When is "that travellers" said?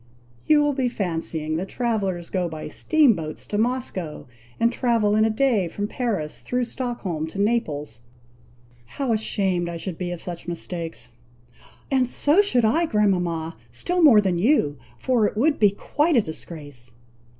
1.57-2.31